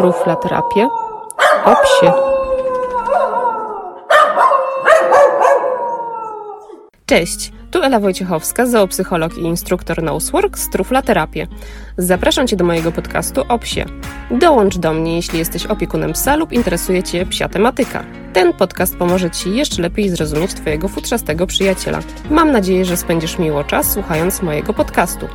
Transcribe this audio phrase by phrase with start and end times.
[0.00, 0.88] truflaterapię
[1.64, 2.12] o psie.
[7.06, 11.46] Cześć, tu Ela Wojciechowska, zoopsycholog i instruktor Nosework z Truflaterapię.
[11.98, 13.84] Zapraszam Cię do mojego podcastu o psie.
[14.30, 18.04] Dołącz do mnie, jeśli jesteś opiekunem psa lub interesuje Cię psia tematyka.
[18.32, 21.98] Ten podcast pomoże Ci jeszcze lepiej zrozumieć Twojego futrzastego przyjaciela.
[22.30, 25.28] Mam nadzieję, że spędzisz miło czas słuchając mojego podcastu.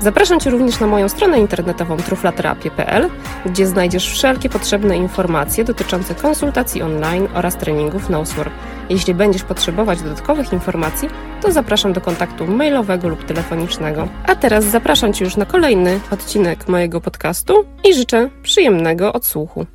[0.00, 3.10] Zapraszam Cię również na moją stronę internetową truflaterapię.pl,
[3.46, 8.52] gdzie znajdziesz wszelkie potrzebne informacje dotyczące konsultacji online oraz treningów Nosework.
[8.90, 11.08] Jeśli będziesz potrzebować dodatkowych informacji,
[11.42, 14.08] to zapraszam do kontaktu mailowego lub telefonicznego.
[14.26, 19.66] A teraz zapraszam Cię już na kolejny odcinek mojego podcastu i życzę przyjemnego odsłuchu.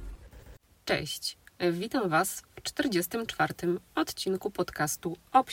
[0.86, 1.38] Cześć,
[1.72, 3.54] witam Was w 44.
[3.96, 5.44] odcinku podcastu o.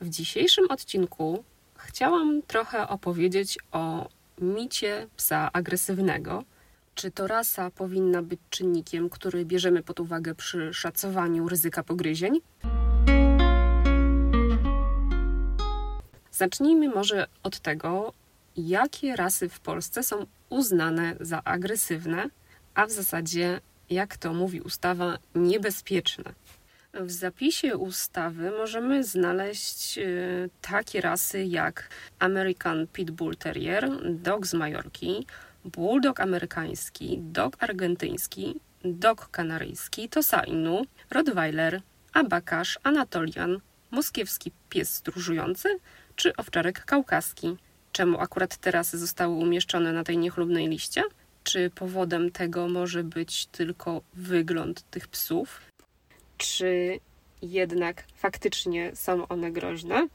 [0.00, 1.44] W dzisiejszym odcinku
[1.78, 4.08] chciałam trochę opowiedzieć o
[4.40, 6.44] micie psa agresywnego.
[6.94, 12.40] Czy to rasa powinna być czynnikiem, który bierzemy pod uwagę przy szacowaniu ryzyka pogryzień?
[16.32, 18.12] Zacznijmy może od tego,
[18.56, 22.30] jakie rasy w Polsce są uznane za agresywne,
[22.74, 26.32] a w zasadzie, jak to mówi ustawa, niebezpieczne.
[27.00, 30.02] W zapisie ustawy możemy znaleźć e,
[30.60, 31.88] takie rasy jak
[32.18, 35.26] American Pit Bull Terrier, Dog z Majorki,
[35.64, 41.80] Bulldog amerykański, Dog argentyński, Dog kanaryjski, Tosa Inu, Rottweiler,
[42.12, 43.60] Abakasz, Anatolian,
[43.90, 45.68] moskiewski pies stróżujący
[46.16, 47.56] czy owczarek kaukaski.
[47.92, 51.02] Czemu akurat teraz zostały umieszczone na tej niechlubnej liście?
[51.44, 55.60] Czy powodem tego może być tylko wygląd tych psów?
[56.36, 57.00] Czy
[57.42, 60.08] jednak faktycznie są one groźne.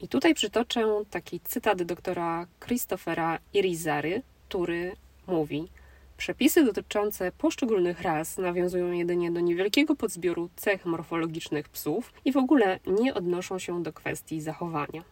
[0.00, 5.68] I tutaj przytoczę taki cytat doktora Christophera Irizary, który mówi:
[6.16, 12.80] Przepisy dotyczące poszczególnych ras nawiązują jedynie do niewielkiego podzbioru cech morfologicznych psów i w ogóle
[12.86, 15.04] nie odnoszą się do kwestii zachowania.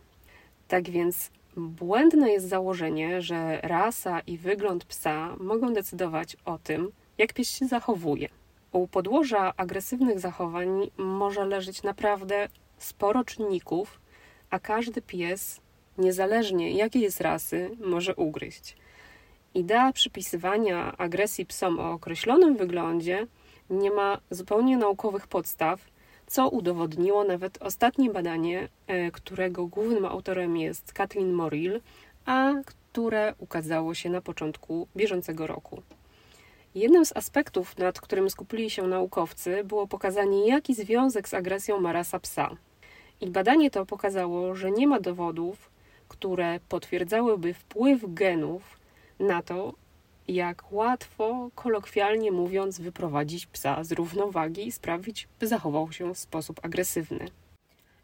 [0.69, 7.33] Tak więc błędne jest założenie, że rasa i wygląd psa mogą decydować o tym, jak
[7.33, 8.29] pies się zachowuje.
[8.73, 12.49] U podłoża agresywnych zachowań może leżeć naprawdę
[12.79, 14.01] sporo czynników,
[14.51, 15.61] a każdy pies,
[15.99, 18.77] niezależnie jakiej jest rasy, może ugryźć.
[19.55, 23.27] Idea przypisywania agresji psom o określonym wyglądzie
[23.71, 25.81] nie ma zupełnie naukowych podstaw,
[26.27, 31.81] co udowodniło nawet ostatnie badanie, e, którego głównym autorem jest Kathleen Morrill,
[32.27, 35.83] a które ukazało się na początku bieżącego roku.
[36.79, 41.93] Jednym z aspektów, nad którym skupili się naukowcy, było pokazanie, jaki związek z agresją ma
[41.93, 42.51] rasa psa.
[43.21, 45.71] Ich badanie to pokazało, że nie ma dowodów,
[46.09, 48.79] które potwierdzałyby wpływ genów
[49.21, 49.75] na to,
[50.29, 56.61] jak łatwo, kolokwialnie mówiąc, wyprowadzić psa z równowagi i sprawić, by zachował się w sposób
[56.63, 57.29] agresywny.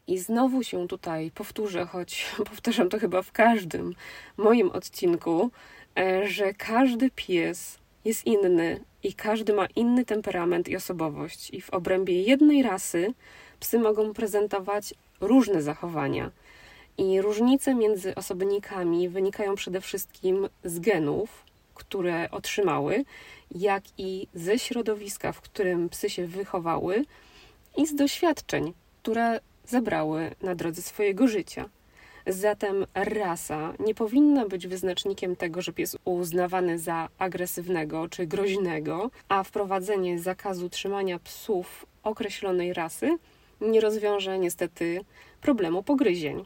[0.06, 3.94] I znowu się tutaj powtórzę, choć powtarzam to chyba w każdym
[4.36, 5.50] moim odcinku,
[5.98, 11.50] e, że każdy pies jest inny i każdy ma inny temperament i osobowość.
[11.50, 13.14] I w obrębie jednej rasy
[13.60, 16.30] psy mogą prezentować różne zachowania.
[16.98, 21.44] I różnice między osobnikami wynikają przede wszystkim z genów,
[21.74, 23.04] które otrzymały,
[23.54, 27.04] jak i ze środowiska, w którym psy się wychowały,
[27.76, 28.72] i z doświadczeń,
[29.02, 31.68] które zebrały na drodze swojego życia.
[32.26, 39.42] Zatem rasa nie powinna być wyznacznikiem tego, że pies uznawany za agresywnego czy groźnego, a
[39.42, 43.18] wprowadzenie zakazu trzymania psów określonej rasy
[43.60, 45.04] nie rozwiąże niestety
[45.40, 46.44] problemu pogryzień.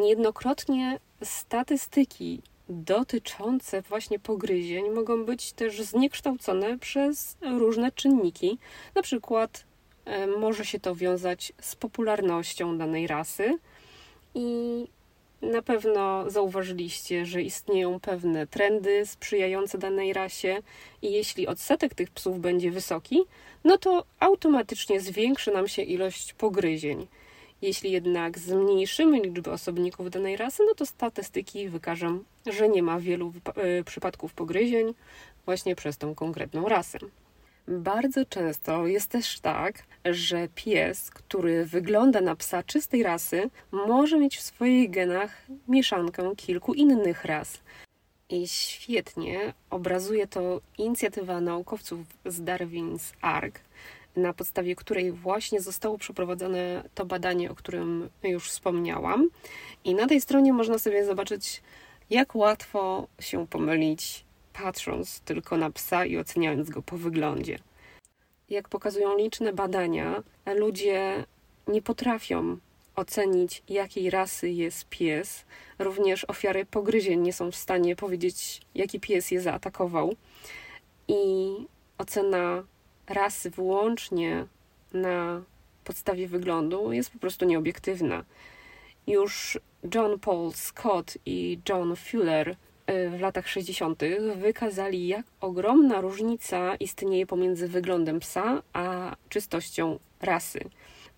[0.00, 8.58] Niejednokrotnie statystyki dotyczące właśnie pogryzień mogą być też zniekształcone przez różne czynniki.
[8.94, 9.64] Na przykład
[10.04, 13.58] e, może się to wiązać z popularnością danej rasy,
[14.34, 14.86] i
[15.42, 20.62] na pewno zauważyliście, że istnieją pewne trendy sprzyjające danej rasie,
[21.02, 23.22] i jeśli odsetek tych psów będzie wysoki,
[23.64, 27.06] no to automatycznie zwiększy nam się ilość pogryzień.
[27.62, 33.32] Jeśli jednak zmniejszymy liczbę osobników danej rasy, no to statystyki wykażą, że nie ma wielu
[33.56, 34.94] e, przypadków pogryzień
[35.44, 36.98] właśnie przez tą konkretną rasę.
[37.68, 44.36] Bardzo często jest też tak, że pies, który wygląda na psa czystej rasy, może mieć
[44.36, 47.60] w swoich genach mieszankę kilku innych ras.
[48.28, 53.60] I świetnie obrazuje to inicjatywa naukowców z Darwin's Ark,
[54.16, 59.28] na podstawie której właśnie zostało przeprowadzone to badanie, o którym już wspomniałam.
[59.84, 61.62] I na tej stronie można sobie zobaczyć,
[62.10, 67.58] jak łatwo się pomylić patrząc tylko na psa i oceniając go po wyglądzie.
[68.50, 71.24] Jak pokazują liczne badania, ludzie
[71.68, 72.56] nie potrafią
[72.96, 75.44] ocenić, jakiej rasy jest pies.
[75.78, 80.14] Również ofiary pogryzień nie są w stanie powiedzieć, jaki pies je zaatakował.
[81.08, 81.54] I
[81.98, 82.64] ocena
[83.08, 84.46] rasy wyłącznie
[84.92, 85.42] na
[85.84, 88.24] podstawie wyglądu jest po prostu nieobiektywna.
[89.06, 89.58] Już
[89.94, 92.56] John Paul Scott i John Fuller
[92.86, 94.02] w latach 60.
[94.36, 100.60] wykazali, jak ogromna różnica istnieje pomiędzy wyglądem psa a czystością rasy.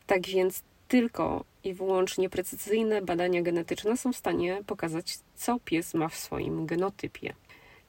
[0.06, 6.08] Tak więc tylko i wyłącznie precyzyjne badania genetyczne są w stanie pokazać, co pies ma
[6.08, 7.34] w swoim genotypie.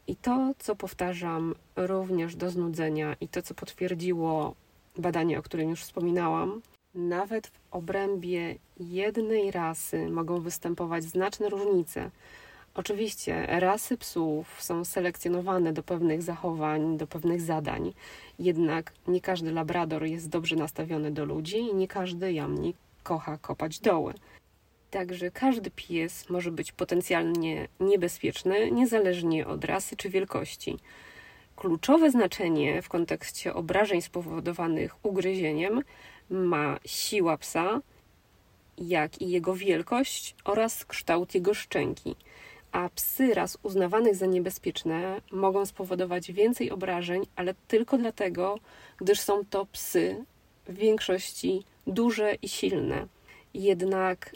[0.08, 4.56] I to, co powtarzam również do znudzenia, i to, co potwierdziło
[4.98, 6.62] badanie, o którym już wspominałam,
[6.96, 12.12] nawet w obrębie jednej rasy mogą występować znaczne różnice.
[12.76, 17.94] Oczywiście rasy psów są selekcjonowane do pewnych zachowań, do pewnych zadań,
[18.40, 23.80] jednak nie każdy labrador jest dobrze nastawiony do ludzi i nie każdy jamnik kocha kopać
[23.80, 24.14] doły.
[24.92, 30.78] Także każdy pies może być potencjalnie niebezpieczny, niezależnie od rasy czy wielkości.
[31.56, 35.82] Kluczowe znaczenie w kontekście obrażeń spowodowanych ugryzieniem
[36.30, 37.82] ma siła psa,
[38.78, 42.16] jak i jego wielkość oraz kształt jego szczęki.
[42.76, 48.60] A psy raz uznawanych za niebezpieczne mogą spowodować więcej obrażeń, ale tylko dlatego,
[48.98, 50.26] gdyż są to psy
[50.68, 53.08] w większości duże i silne.
[53.54, 54.36] Jednak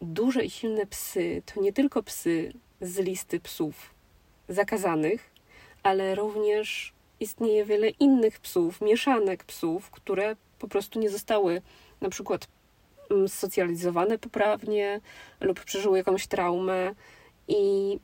[0.00, 3.94] duże i silne psy to nie tylko psy z listy psów
[4.48, 5.30] zakazanych,
[5.82, 11.62] ale również istnieje wiele innych psów, mieszanek psów, które po prostu nie zostały
[12.00, 12.48] na przykład
[13.10, 15.00] mm, socjalizowane poprawnie
[15.40, 16.94] lub przeżyły jakąś traumę
[17.48, 17.98] i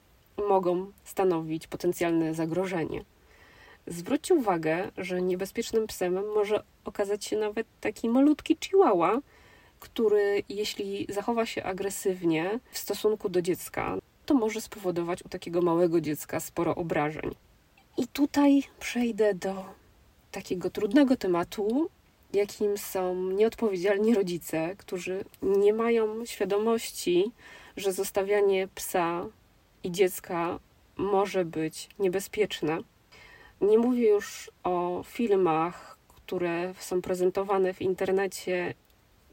[0.49, 3.05] mogą stanowić potencjalne zagrożenie.
[3.87, 9.19] Zwróćcie uwagę, że niebezpiecznym psem może okazać się nawet taki malutki chihuahua,
[9.81, 16.00] który jeśli zachowa się agresywnie w stosunku do dziecka, to może spowodować u takiego małego
[16.00, 17.35] dziecka sporo obrażeń.
[17.99, 19.64] I tutaj przejdę do
[20.31, 21.91] takiego trudnego tematu,
[22.32, 27.32] jakim są nieodpowiedzialni rodzice, którzy nie mają świadomości,
[27.76, 29.26] że zostawianie psa
[29.82, 30.59] i dziecka
[30.97, 32.79] może być niebezpieczne.
[33.61, 38.75] Nie mówię już o filmach, które są prezentowane w internecie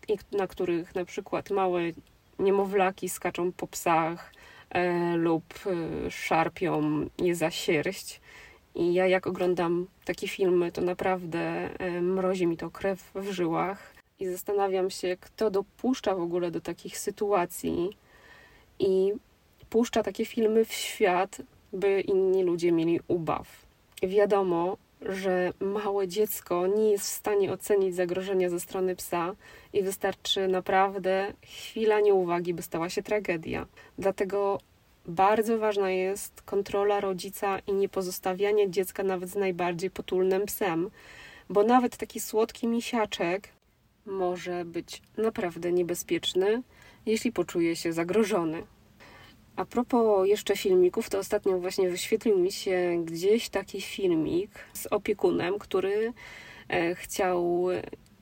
[0.08, 1.82] i na których na przykład małe
[2.40, 4.34] niemowlaki skaczą po psach
[4.70, 6.82] e, lub e, szarpią
[7.18, 8.22] je za sierść.
[8.76, 11.40] I ja jak oglądam takie filmy, to naprawdę
[11.80, 16.62] e, mrozi mi to krew w żyłach i zastanawiam się, kto dopuszcza w ogóle do
[16.62, 17.90] takich sytuacji
[18.82, 19.14] i
[19.70, 21.42] puszcza takie filmy w świat,
[21.74, 23.48] by inni ludzie mieli ubaw.
[24.04, 29.36] Wiadomo, że małe dziecko nie jest w stanie ocenić zagrożenia ze strony psa
[29.74, 33.66] i wystarczy naprawdę chwila nieuwagi, by stała się tragedia.
[33.98, 34.60] Dlatego
[35.06, 40.90] bardzo ważna jest kontrola rodzica i nie pozostawianie dziecka nawet z najbardziej potulnym psem,
[41.50, 43.50] bo nawet taki słodki misiaczek
[44.06, 46.62] może być naprawdę niebezpieczny,
[47.06, 48.64] jeśli poczuje się zagrożony.
[49.56, 55.60] A propos jeszcze filmików, to ostatnio właśnie wyświetlił mi się gdzieś taki filmik z opiekunem,
[55.60, 56.14] który
[56.70, 57.68] e, chciał,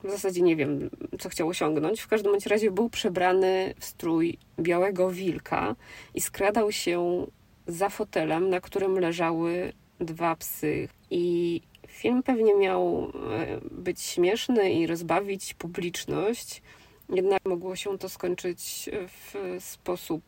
[0.04, 2.00] w zasadzie nie wiem, co chciał osiągnąć.
[2.00, 5.76] W każdym bądź razie był przebrany w strój białego wilka
[6.14, 7.26] i skradał się
[7.66, 10.88] za fotelem, na którym leżały dwa psy.
[11.10, 16.62] I film pewnie miał e, być śmieszny i rozbawić publiczność,
[17.08, 20.22] jednak mogło się to skończyć w sposób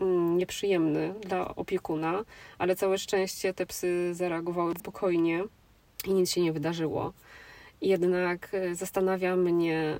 [0.00, 2.24] Mm, nieprzyjemny dla opiekuna,
[2.58, 5.44] ale całe szczęście te psy zareagowały spokojnie
[6.06, 7.12] i nic się nie wydarzyło.
[7.80, 9.98] Jednak e, zastanawia mnie,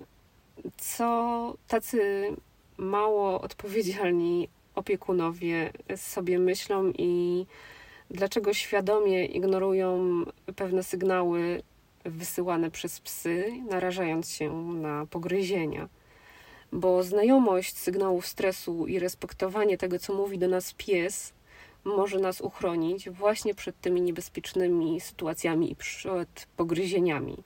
[0.76, 2.28] co tacy
[2.76, 7.46] mało odpowiedzialni opiekunowie sobie myślą i
[8.10, 10.22] dlaczego świadomie ignorują
[10.56, 11.62] pewne sygnały
[12.04, 15.88] wysyłane przez psy, narażając się na pogryzienia
[16.76, 21.32] bo znajomość sygnałów stresu i respektowanie tego, co mówi do nas pies,
[21.84, 27.36] może nas uchronić właśnie przed tymi niebezpiecznymi sytuacjami i przed pogryzieniami.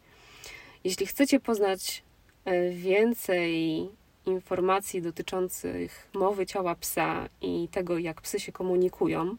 [0.84, 2.02] Jeśli chcecie poznać
[2.44, 3.88] e, więcej
[4.26, 9.36] informacji dotyczących mowy ciała psa i tego, jak psy się komunikują,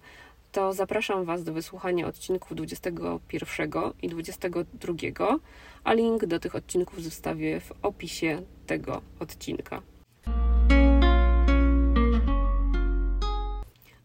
[0.51, 4.93] to zapraszam Was do wysłuchania odcinków 21 i 22,
[5.83, 9.81] a link do tych odcinków zostawię w opisie tego odcinka.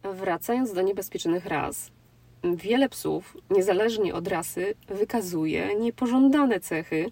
[0.02, 1.90] Wracając do niebezpiecznych raz,
[2.44, 7.10] wiele psów, niezależnie od rasy, wykazuje niepożądane cechy.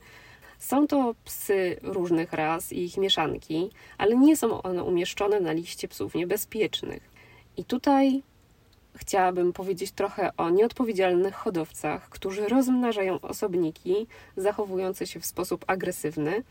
[0.58, 5.88] Są to psy różnych ras i ich mieszanki, ale nie są one umieszczone na liście
[5.88, 7.10] psów niebezpiecznych.
[7.56, 8.22] I tutaj
[8.96, 16.42] chciałabym powiedzieć trochę o nieodpowiedzialnych hodowcach, którzy rozmnażają osobniki zachowujące się w sposób agresywny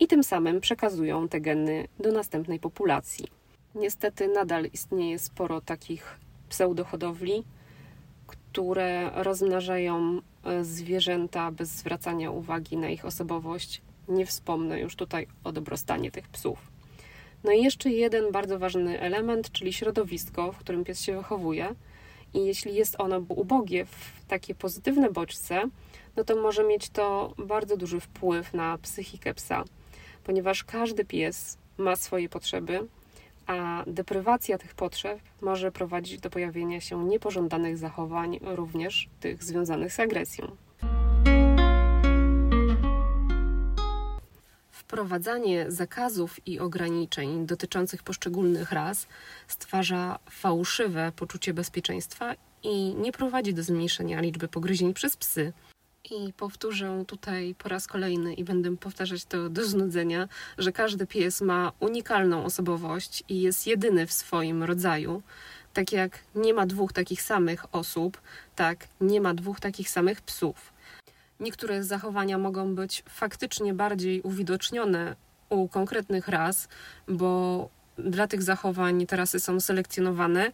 [0.00, 3.26] i tym samym przekazują te geny do następnej populacji.
[3.74, 6.18] Niestety nadal istnieje sporo takich
[6.48, 7.44] pseudohodowli,
[8.26, 13.82] które rozmnażają e, zwierzęta bez zwracania uwagi na ich osobowość.
[14.08, 16.58] Nie wspomnę już tutaj o dobrostanie tych psów.
[17.44, 21.74] No i jeszcze jeden bardzo ważny element, czyli środowisko, w którym pies się wychowuje.
[22.34, 25.62] I jeśli jest ono ubogie w takie pozytywne bodźce,
[26.16, 29.64] no to może mieć to bardzo duży wpływ na psychikę psa,
[30.24, 32.86] ponieważ każdy pies ma swoje potrzeby,
[33.46, 40.00] a deprywacja tych potrzeb może prowadzić do pojawienia się niepożądanych zachowań, również tych związanych z
[40.00, 40.56] agresją.
[44.92, 49.06] Wprowadzanie zakazów i ograniczeń dotyczących poszczególnych ras
[49.48, 55.52] stwarza fałszywe poczucie bezpieczeństwa i nie prowadzi do zmniejszenia liczby pogryzień przez psy.
[56.10, 61.40] I powtórzę tutaj po raz kolejny i będę powtarzać to do znudzenia, że każdy pies
[61.40, 65.22] ma unikalną osobowość i jest jedyny w swoim rodzaju.
[65.72, 68.20] Tak jak nie ma dwóch takich samych osób,
[68.56, 70.71] tak nie ma dwóch takich samych psów.
[71.42, 75.16] Niektóre zachowania mogą być faktycznie bardziej uwidocznione
[75.48, 76.68] u konkretnych ras,
[77.08, 77.68] bo
[77.98, 80.52] dla tych zachowań te rasy są selekcjonowane,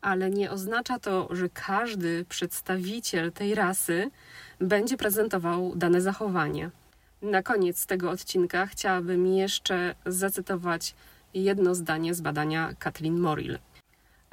[0.00, 4.10] ale nie oznacza to, że każdy przedstawiciel tej rasy
[4.60, 6.70] będzie prezentował dane zachowanie.
[7.22, 10.94] Na koniec tego odcinka chciałabym jeszcze zacytować
[11.34, 13.58] jedno zdanie z badania Kathleen Morrill.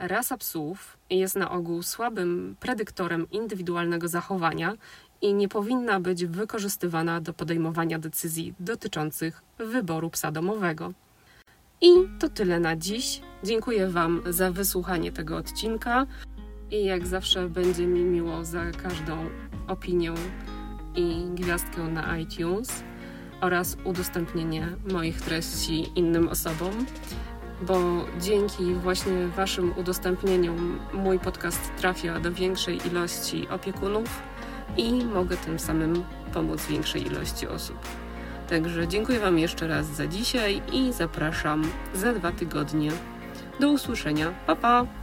[0.01, 4.74] Rasa psów jest na ogół słabym predyktorem indywidualnego zachowania
[5.22, 10.93] i nie powinna być wykorzystywana do podejmowania decyzji dotyczących wyboru psa domowego.
[11.81, 11.89] I
[12.20, 13.22] to tyle na dziś.
[13.43, 16.08] Dziękuję Wam za wysłuchanie tego odcinka
[16.72, 19.29] i jak zawsze będzie mi miło za każdą
[19.67, 20.13] opinię
[20.96, 22.84] i gwiazdkę na iTunes
[23.41, 26.86] oraz udostępnienie moich treści innym osobom,
[27.62, 27.80] bo
[28.20, 34.22] dzięki właśnie Waszym udostępnieniom mój podcast trafia do większej ilości opiekunów
[34.77, 36.03] i mogę tym samym
[36.34, 37.77] pomóc większej ilości osób.
[38.50, 41.63] Także dziękuję Wam jeszcze raz za dzisiaj i zapraszam
[41.94, 42.91] za dwa tygodnie.
[43.60, 44.34] Do usłyszenia.
[44.48, 45.00] Pa pa!